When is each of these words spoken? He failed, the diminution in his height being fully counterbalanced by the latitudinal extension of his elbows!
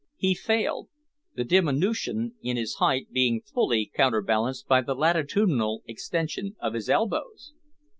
He 0.17 0.33
failed, 0.33 0.89
the 1.35 1.43
diminution 1.43 2.33
in 2.41 2.57
his 2.57 2.73
height 2.77 3.11
being 3.11 3.39
fully 3.43 3.91
counterbalanced 3.93 4.67
by 4.67 4.81
the 4.81 4.95
latitudinal 4.95 5.83
extension 5.85 6.55
of 6.59 6.73
his 6.73 6.89
elbows! 6.89 7.53